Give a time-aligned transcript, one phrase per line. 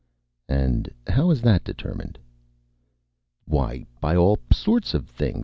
[0.49, 2.17] "And how is that determined?"
[3.45, 5.37] "Why, by all sorts of things.